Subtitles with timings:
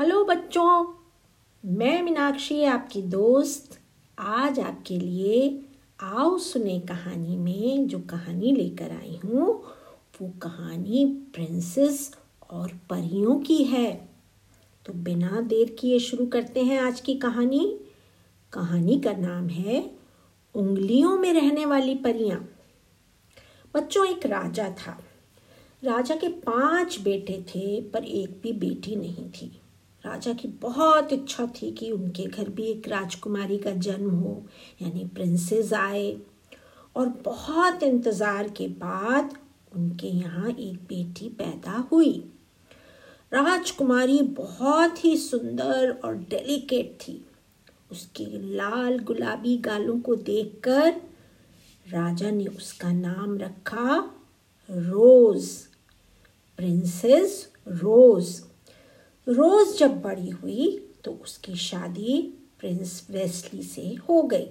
[0.00, 0.94] Hello बच्चों,
[1.64, 3.80] मैं मीनाक्षी, आपकी दोस्त।
[4.18, 5.64] आज आपके लिए
[6.00, 9.64] आओ सुने कहानी में जो कहानी लेकर आई हूँ,
[10.22, 12.16] वो कहानी प्रिंसेस
[12.50, 14.08] और परियों की है।
[14.86, 17.80] तो बिना देर किए शुरू करते हैं आज की कहानी।
[18.52, 19.90] कहानी का नाम है,
[20.54, 22.48] उंगलियों में रहने वाली परियाँ।
[23.74, 25.00] बच्चों, एक राजा था।
[25.84, 29.60] राजा के पाँच बेटे थे, पर एक भी बेटी नहीं थी।
[30.08, 34.46] राजा की बहुत इच्छा थी कि उनके घर भी एक राजकुमारी का जन्म हो,
[34.82, 36.16] यानी प्रिंसेस आए।
[36.96, 39.34] और बहुत इंतज़ार के बाद
[39.76, 42.12] उनके यहाँ एक बेटी पैदा हुई।
[43.32, 47.24] राजकुमारी बहुत ही सुंदर और डेलिकेट थी।
[47.90, 48.24] उसके
[48.56, 50.90] लाल गुलाबी गालों को देखकर
[51.86, 53.98] राजा ने उसका नाम रखा
[54.70, 55.48] रोज
[56.58, 58.47] प्रिंसेस रोज़।
[59.28, 62.20] रोज जब बड़ी हुई तो उसकी शादी
[62.58, 64.46] प्रिंस वेस्ली से हो गई।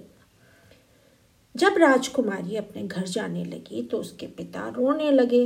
[1.54, 5.44] जब राजकुमारी अपने घर जाने लगी तो उसके पिता रोने लगे।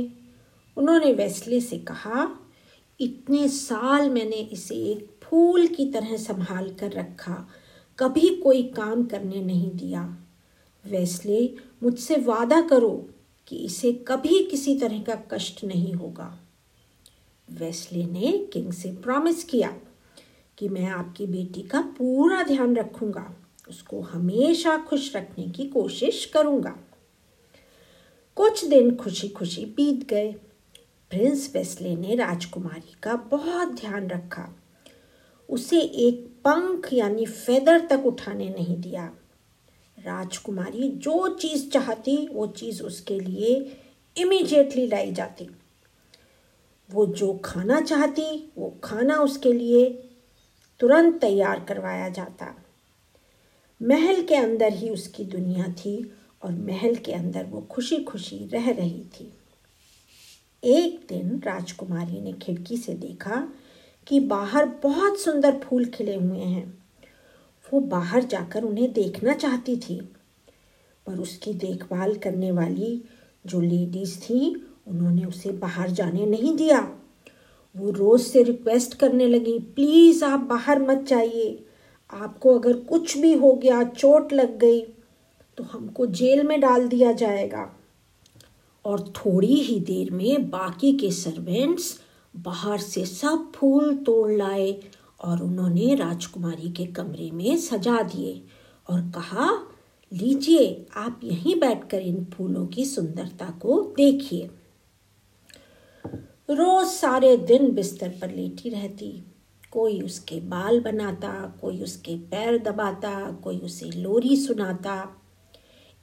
[0.77, 2.27] उन्होंने वेस्ली से कहा,
[2.99, 7.47] इतने साल मैंने इसे एक फूल की तरह संभाल कर रखा,
[7.99, 10.03] कभी कोई काम करने नहीं दिया।
[10.85, 13.09] वेस्ले, मुझसे वादा करो
[13.47, 16.42] कि इसे कभी किसी तरह का कष्ट नहीं होगा।
[17.59, 19.77] वेस्ले ने किंग से प्रॉमिस किया
[20.57, 23.35] कि मैं आपकी बेटी का पूरा ध्यान रखूँगा,
[23.69, 26.79] उसको हमेशा खुश रखने की कोशिश करूँगा।
[28.35, 30.31] कुछ दिन खुशी खुशी बीत गए।
[31.09, 34.55] प्रिंस वेस्ले ने राजकुमारी का बहुत ध्यान रखा।
[35.49, 39.05] उसे एक पंख यानी फेदर तक उठाने नहीं दिया।
[39.99, 43.77] राजकुमारी जो चीज़ चाहती, वो चीज़ उसके लिए
[44.17, 45.49] इमीडिएटली लाई जाती।
[46.91, 49.89] वो जो खाना चाहती, वो खाना उसके लिए
[50.79, 52.55] तुरंत तैयार करवाया जाता।
[53.81, 56.11] महल के अंदर ही उसकी दुनिया थी
[56.43, 59.33] और महल के अंदर वो खुशी खुशी रह रही थी।
[60.63, 63.47] एक दिन राजकुमारी ने खिड़की से देखा
[64.07, 66.83] कि बाहर बहुत सुंदर फूल खिले हुए हैं।
[67.73, 69.99] वो बाहर जाकर उन्हें देखना चाहती थी,
[71.05, 73.03] पर उसकी देखभाल करने वाली
[73.45, 76.79] जो लेडीज़ थी उन्होंने उसे बाहर जाने नहीं दिया।
[77.75, 81.65] वो रोज से रिक्वेस्ट करने लगी प्लीज़ आप बाहर मत जाइए।
[82.09, 84.81] आपको अगर कुछ भी हो गया, चोट लग गई
[85.57, 87.69] तो हमको जेल में डाल दिया जाएगा।
[88.85, 91.99] और थोड़ी ही देर में बाकी के सर्वेंट्स
[92.33, 94.71] बाहर से सब फूल तोड़ लाए
[95.23, 98.41] और उन्होंने राजकुमारी के कमरे में सजा दिए
[98.89, 99.49] और कहा,
[100.11, 104.49] लीजिए, आप यहीं बैठकर इन फूलों की सुंदरता को देखिए।
[106.53, 109.23] रोज सारे दिन बिस्तर पर लेटी रहती।
[109.71, 115.21] कोई उसके बाल बनाता, कोई उसके पैर दबाता, कोई उसे लोरी सुनाता।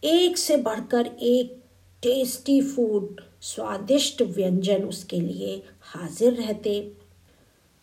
[0.05, 1.65] एक से बढ़कर एक
[2.03, 6.97] टेस्टी फ़ूड स्वादिष्ट व्यंजन उसके लिए हाजिर रहते।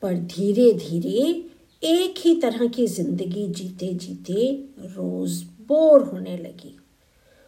[0.02, 1.50] पर धीरे धीरे
[1.84, 6.78] एक ही तरह की ज़िंदगी जीते जीते रोज बोर होने लगी।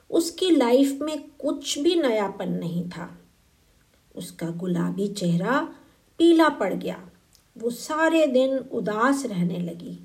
[0.09, 3.18] उसकी लाइफ में कुछ भी नयापन नहीं था।
[4.15, 5.73] उसका गुलाबी चेहरा
[6.17, 7.09] पीला पड़ गया।
[7.57, 9.99] वो सारे दिन उदास रहने लगी,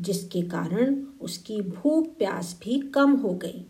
[0.00, 3.64] जिसके कारण उसकी भूख प्यास भी कम हो गई।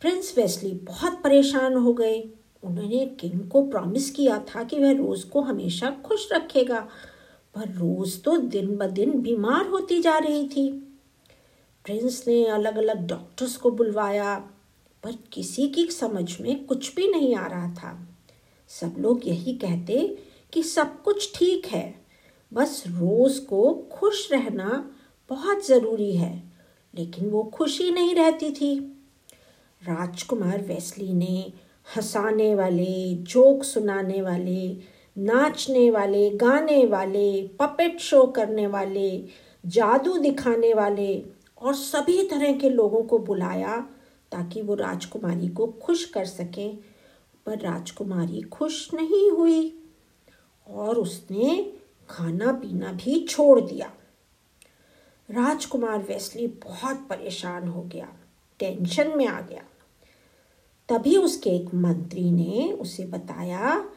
[0.00, 2.30] प्रिंस वेस्ली बहुत परेशान हो गए।
[2.62, 6.80] उन्होंने किंग को प्रॉमिस किया था कि वह रोज को हमेशा खुश रखेगा,
[7.54, 10.70] पर रोज तो दिन ब दिन बीमार होती जा रही थी।
[11.84, 14.36] प्रिंस ने अलग अलग डॉक्टर्स को बुलवाया,
[15.02, 18.13] पर किसी की समझ में कुछ भी नहीं आ रहा था।
[18.80, 19.96] सब लोग यही कहते
[20.52, 21.94] कि सब कुछ ठीक है।
[22.52, 24.90] बस रोज को खुश रहना
[25.30, 26.42] बहुत ज़रूरी है,
[26.94, 28.78] लेकिन वो खुशी नहीं रहती थी।
[29.82, 31.52] राजकुमार वेस्ली ने
[31.96, 34.76] हंसाने वाले, जोक सुनाने वाले,
[35.16, 39.10] नाचने वाले, गाने वाले पपेट शो करने वाले,
[39.64, 41.22] जादू दिखाने वाले
[41.58, 43.76] और सभी तरह के लोगों को बुलाया
[44.32, 46.78] ताकि वो राजकुमारी को खुश कर सकें।
[47.46, 49.82] पर राजकुमारी खुश नहीं हुई
[50.66, 51.72] और उसने
[52.08, 53.92] खाना पीना भी छोड़ दिया।
[55.30, 58.08] राजकुमार वेस्ली बहुत परेशान हो गया,
[58.58, 59.62] टेंशन में आ गया।
[60.88, 63.88] तभी उसके एक मंत्री ने उसे बताया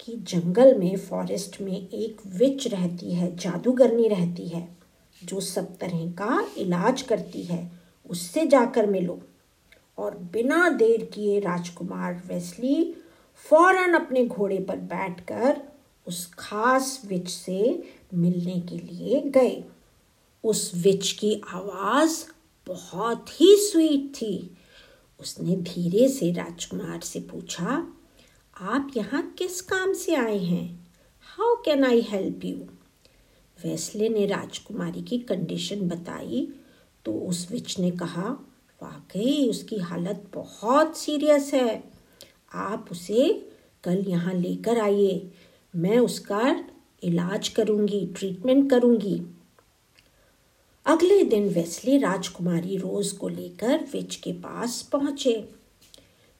[0.00, 4.76] कि जंगल में, फॉरेस्ट में एक विच रहती है, जादूगरनी रहती है,
[5.24, 7.70] जो सब तरह का इलाज करती है,
[8.10, 9.20] उससे जाकर मिलो।
[10.00, 12.94] और बिना देर किए राजकुमार वेस्ली
[13.46, 15.60] फ़ौरन अपने घोड़े पर बैठकर
[16.06, 17.82] उस खास विच से
[18.14, 19.62] मिलने के लिए गए।
[20.44, 22.24] उस विच की आवाज़
[22.66, 24.56] बहुत ही स्वीट थी।
[25.20, 27.86] उसने धीरे से राजकुमार से पूछा,
[28.56, 30.88] आप यहाँ किस काम से आए हैं?
[31.26, 32.56] How can I help you
[33.58, 36.48] Wesley ने राजकुमारी की कंडीशन बताई
[37.04, 38.36] तो उस विच ने कहा
[38.82, 41.84] वाकई उसकी हालत बहुत सीरियस है।
[42.54, 43.48] आप उसे
[43.84, 45.30] कल यहाँ लेकर आइए।
[45.76, 46.64] मैं उसका
[47.02, 49.22] इलाज करूँगी ट्रीटमेंट करूँगी।
[50.86, 55.48] अगले दिन वेस्ली राजकुमारी रोज को लेकर विच के पास पहुँचे।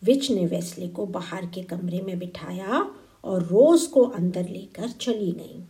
[0.04, 2.90] विच ने वेस्ली को बाहर के कमरे में बिठाया
[3.25, 5.62] और रोज को अंदर लेकर चली गई।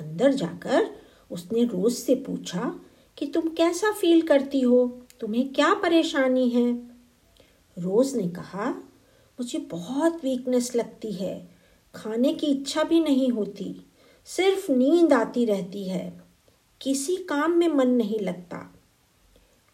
[0.00, 0.90] अंदर जाकर
[1.30, 2.80] उसने रोज से पूछा
[3.18, 4.99] कि तुम कैसा फील करती हो?
[5.20, 6.72] तुम्हें क्या परेशानी है?
[7.78, 8.70] रोज ने कहा,
[9.38, 11.50] मुझे बहुत वीकनेस लगती है,
[11.94, 13.86] खाने की इच्छा भी नहीं होती,
[14.24, 16.22] सिर्फ़ नींद आती रहती है,
[16.80, 18.74] किसी काम में मन नहीं लगता।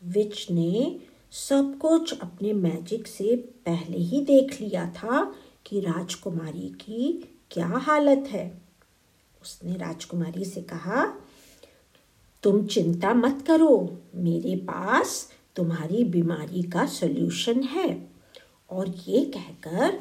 [0.05, 1.01] विच ने
[1.31, 5.35] सब कुछ अपने मैजिक से पहले ही देख लिया था
[5.67, 8.63] कि राजकुमारी की क्या हालत है।
[9.43, 11.21] उसने राजकुमारी से कहा,
[12.43, 18.09] तुम चिंता मत करो, मेरे पास तुम्हारी बीमारी का सॉल्यूशन है।
[18.71, 19.99] और ये कहकर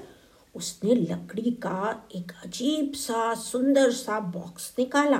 [0.55, 5.17] उसने लकड़ी का एक अजीब सा, सुंदर सा बॉक्स निकाला।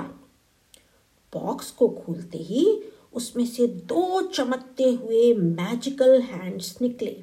[1.32, 2.82] बॉक्स को खोलते ही
[3.14, 7.22] उसमें से दो चमकते हुए मैजिकल हैंड्स निकले।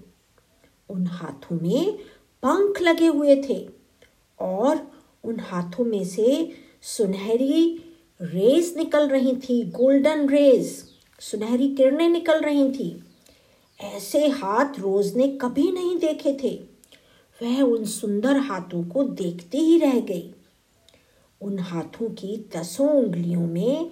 [0.89, 1.97] उन हाथों में
[2.43, 3.69] पंख लगे हुए थे
[4.39, 4.91] और
[5.23, 6.51] उन हाथों में से
[6.81, 7.83] सुनहरी
[8.21, 13.03] रेज निकल रही थी गोल्डन रेज सुनहरी किरणें निकल रही थी।
[13.81, 16.73] ऐसे हाथ रोज ने कभी नहीं देखे थे।
[17.41, 20.33] वह उन सुंदर हाथों को देखते ही रह गई।
[21.41, 23.91] उन हाथों की दसों उंगलियों में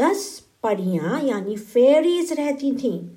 [0.00, 3.08] दस परियाँ यानी फेरीज रहती थीं,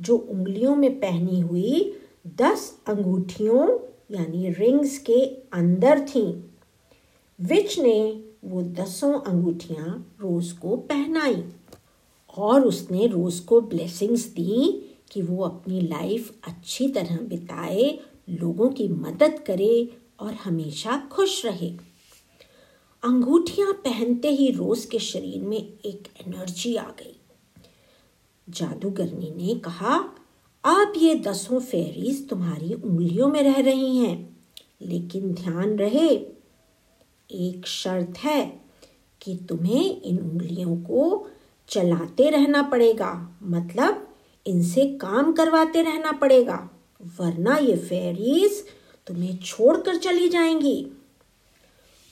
[0.00, 1.98] जो उंगलियों में पहनी हुई
[2.36, 3.78] दस अंगूठियों
[4.14, 6.42] यानी रिंग्स के अंदर थीं।
[7.40, 11.44] विच ने वो दसों अंगूठियाँ रोज को पहनाई।
[12.38, 17.98] और उसने रोज को ब्लेसिंग्स दी कि वो अपनी लाइफ अच्छी तरह बिताए,
[18.30, 21.70] लोगों की मदद करे और हमेशा खुश रहे।
[23.02, 27.16] अंगूठियाँ पहनते ही रोज के शरीर में एक एनर्जी आ गई।
[28.48, 29.96] जादूगरनी ने कहा
[30.64, 34.36] अब ये दसों फेरीज तुम्हारी उंगलियों में रह रही हैं,
[34.82, 36.08] लेकिन ध्यान रहे,
[37.30, 38.60] एक शर्त है
[39.20, 41.26] कि तुम्हें इन उंगलियों को
[41.70, 44.14] चलाते रहना पड़ेगा। मतलब
[44.46, 46.70] इनसे काम करवाते रहना पड़ेगा।
[47.20, 48.64] वरना ये फेरीज
[49.06, 50.86] तुम्हें छोड़कर चली जाएँगी।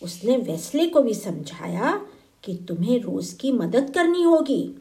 [0.02, 2.06] उसने वेस्ले को भी समझाया
[2.44, 4.74] कि तुम्हें रोज की मदद करनी होगी।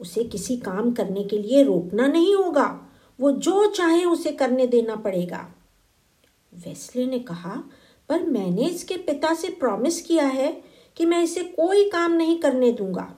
[0.00, 2.80] उसे किसी काम करने के लिए रोकना नहीं होगा।
[3.20, 5.54] वो जो चाहे उसे करने देना पड़ेगा।
[6.54, 7.62] वेस्ले ने कहा,
[8.08, 10.64] पर मैंने इसके पिता से प्रॉमिस किया है
[10.96, 13.14] कि मैं इसे कोई काम नहीं करने दूँगा।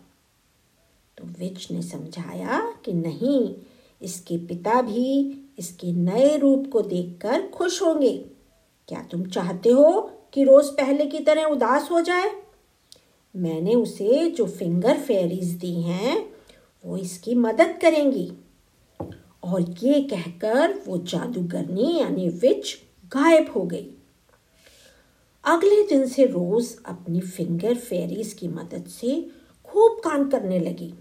[1.21, 3.55] तो विच ने समझाया कि नहीं,
[4.03, 8.13] इसके पिता भी इसके नए रूप को देखकर खुश होंगे।
[8.89, 12.31] क्या तुम चाहते हो कि रोज पहले की तरह उदास हो जाए?
[13.37, 16.33] मैंने उसे जो फिंगर फेरीज दी हैं,
[16.85, 18.33] वो इसकी मदद करेंगी।
[19.45, 23.87] और ये कहकर वो जादूगरनी यानी विच गायब हो गई।
[25.45, 29.31] अगले दिन से रोज अपनी फिंगर फेरीज की मदद से
[29.65, 30.95] खूब काम करने लगी।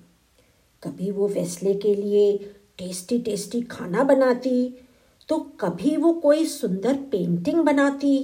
[0.83, 2.37] कभी वो वेस्ले के लिए
[2.77, 4.69] टेस्टी टेस्टी खाना बनाती
[5.29, 8.17] तो कभी वो कोई सुंदर पेंटिंग बनाती,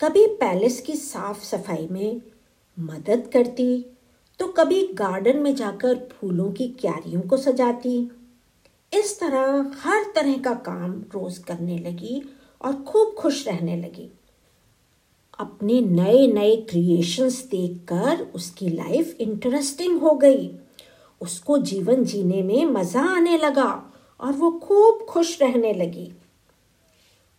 [0.00, 2.20] कभी पैलेस की साफ़ सफ़ाई में
[2.76, 3.84] मदद करती
[4.40, 7.98] तो कभी गार्डन में जाकर फूलों की क्यारियों को सजाती।
[8.92, 12.22] इस तरह हर तरह का काम रोज करने लगी
[12.60, 14.10] और खूब खुश रहने लगी।
[15.38, 20.46] अपने नए नए क्रिएशंस देखकर उसकी लाइफ इंटरेस्टिंग हो गई।
[21.20, 23.70] उसको जीवन जीने में मज़ा आने लगा
[24.20, 26.12] और वो खूब खुश रहने लगी।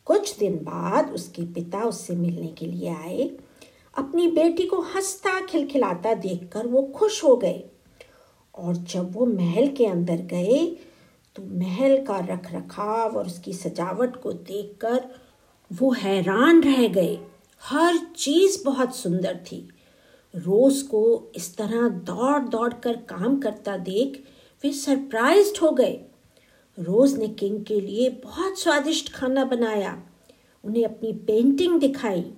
[0.08, 3.30] कुछ दिन बाद उसके पिता उससे मिलने के लिए आए।
[3.98, 7.64] अपनी बेटी को हंसता खिलखिलाता देखकर वो खुश हो गए।
[8.56, 10.66] और जब वो महल के अंदर गए
[11.36, 15.04] तो महल का रख रखाव और उसकी सजावट को देखकर
[15.72, 17.18] वो हैरान रह गए।
[17.62, 19.68] हर चीज़ बहुत सुंदर थी।
[20.36, 24.24] रोज को इस तरह दौड़ दौड़ कर काम करता देख
[24.64, 26.00] वे सरप्राइज़ हो गए।
[26.80, 30.04] रोज ने किंग के लिए बहुत स्वादिष्ट खाना बनाया।
[30.64, 32.34] उन्हें अपनी पेंटिंग दिखाई।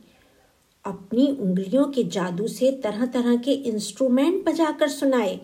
[0.86, 5.41] अपनी उंगलियों के जादू से तरह तरह के इंस्ट्रूमेंट बजाकर सुनाए।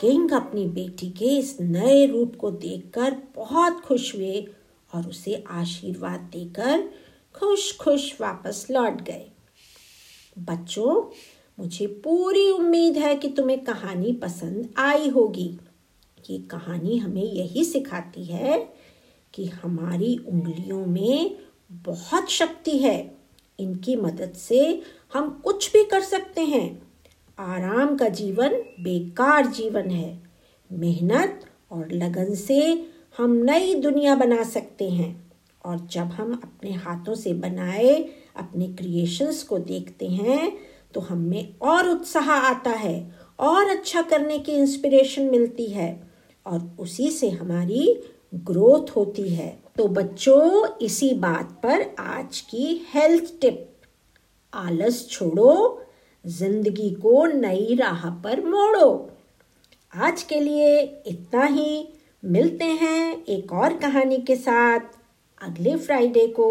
[0.00, 4.46] किंग अपनी बेटी के इस नए रूप को देखकर बहुत खुश हुए
[4.94, 6.90] और उसे आशीर्वाद देकर
[7.34, 9.30] खुश खुश वापस लौट गए।
[10.38, 11.10] बच्चों
[11.60, 15.58] मुझे पूरी उम्मीद है कि तुम्हें कहानी पसंद आई होगी।
[16.30, 18.68] ये कहानी हमें यही सिखाती है
[19.34, 21.38] कि हमारी उंगलियों में
[21.72, 23.16] बहुत शक्ति है।
[23.58, 24.82] इनकी मदद से
[25.14, 26.82] हम कुछ भी कर सकते हैं।
[27.38, 28.48] आराम का जीवन
[28.80, 30.22] बेकार जीवन है।
[30.72, 32.86] मेहनत और लगन से
[33.18, 35.32] हम नई दुनिया बना सकते हैं।
[35.64, 41.32] और जब हम अपने हाथों से बनाए अपने क्रिएशंस को देखते हैं तो हम
[41.62, 45.90] और उत्साह आता है, और अच्छा करने की इंस्पिरेशन मिलती है,
[46.46, 48.02] और उसी से हमारी
[48.34, 53.66] ग्रोथ होती है। तो बच्चों, इसी बात पर आज की हेल्थ टिप
[54.52, 55.82] आलस छोड़ो,
[56.24, 59.10] ज़िंदगी को नई राह पर मोड़ो।
[59.92, 61.88] आज के लिए इतना ही।
[62.22, 64.80] मिलते हैं एक और कहानी के साथ
[65.40, 66.50] अगले फ्राइडे को,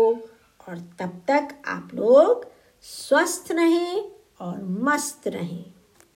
[0.67, 2.47] और तब तक आप लोग
[2.83, 5.78] स्वस्थ रहें और मस्त रहें।